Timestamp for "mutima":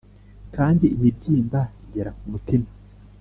2.31-2.67